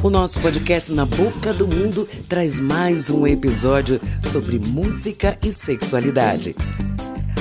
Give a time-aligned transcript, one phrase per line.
[0.00, 4.00] O nosso podcast Na Boca do Mundo traz mais um episódio
[4.30, 6.54] sobre música e sexualidade.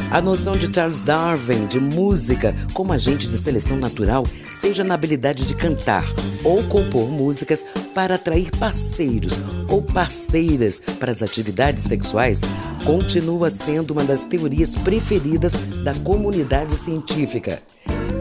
[0.10, 5.46] A noção de Charles Darwin de música como agente de seleção natural, seja na habilidade
[5.46, 6.04] de cantar
[6.44, 7.64] ou compor músicas
[7.94, 9.34] para atrair parceiros
[9.70, 12.42] ou parceiras para as atividades sexuais,
[12.84, 15.54] continua sendo uma das teorias preferidas
[15.84, 17.62] da comunidade científica.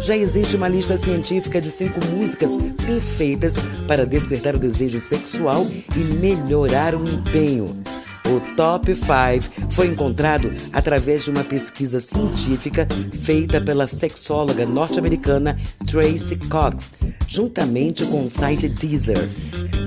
[0.07, 2.57] Já existe uma lista científica de cinco músicas
[2.87, 3.57] perfeitas
[3.89, 5.67] para despertar o desejo sexual
[5.97, 7.77] e melhorar o empenho.
[8.25, 12.87] O Top 5 foi encontrado através de uma pesquisa científica
[13.21, 16.95] feita pela sexóloga norte-americana Tracy Cox,
[17.27, 19.29] juntamente com o site Deezer.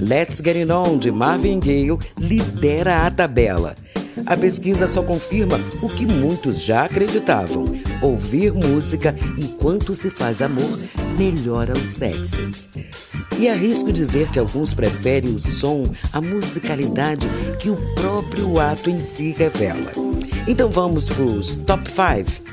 [0.02, 3.74] Let's Get It On de Marvin Gaye lidera a tabela.
[4.26, 7.66] A pesquisa só confirma o que muitos já acreditavam:
[8.02, 10.80] ouvir música enquanto se faz amor
[11.18, 12.50] melhora o sexo.
[13.38, 17.28] E arrisco dizer que alguns preferem o som, a musicalidade
[17.60, 19.92] que o próprio ato em si revela.
[20.48, 22.50] Então vamos para os top 5.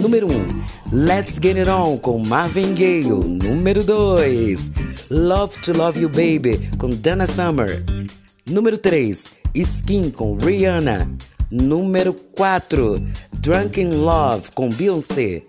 [0.00, 3.04] Número 1, um, Let's Get It On com Marvin Gaye.
[3.04, 4.72] Número 2,
[5.10, 8.03] Love to Love You Baby com Dana Summer.
[8.46, 11.10] Número 3, Skin com Rihanna.
[11.50, 13.00] Número 4,
[13.38, 15.42] Drunken Love com Beyoncé.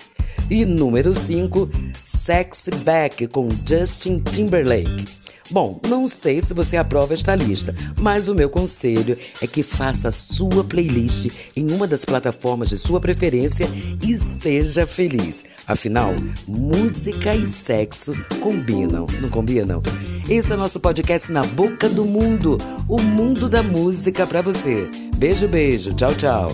[0.49, 1.69] E número 5,
[2.05, 5.25] Sexy Back com Justin Timberlake.
[5.51, 10.07] Bom, não sei se você aprova esta lista, mas o meu conselho é que faça
[10.07, 13.67] a sua playlist em uma das plataformas de sua preferência
[14.01, 15.43] e seja feliz.
[15.67, 16.13] Afinal,
[16.47, 19.83] música e sexo combinam, não combinam?
[20.27, 22.57] Esse é nosso podcast Na Boca do Mundo,
[22.89, 24.89] o mundo da música para você.
[25.15, 25.93] Beijo, beijo.
[25.93, 26.47] Tchau, tchau.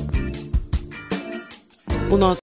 [2.11, 2.41] O nosso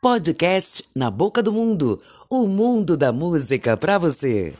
[0.00, 4.50] Podcast Na Boca do Mundo, o mundo da música para você.